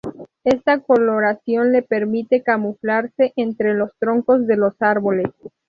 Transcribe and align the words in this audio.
Esta 0.43 0.79
coloración 0.79 1.71
le 1.71 1.83
permite 1.83 2.41
camuflarse 2.41 3.33
entre 3.35 3.75
los 3.75 3.91
troncos 3.99 4.47
de 4.47 4.57
los 4.57 4.73
árboles. 4.81 5.29